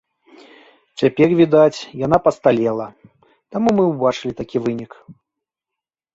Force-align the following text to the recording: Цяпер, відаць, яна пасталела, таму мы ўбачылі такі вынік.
Цяпер, 1.01 1.29
відаць, 1.41 1.79
яна 2.05 2.17
пасталела, 2.29 2.87
таму 3.57 3.69
мы 3.83 3.87
ўбачылі 3.91 4.33
такі 4.43 4.57
вынік. 4.67 4.91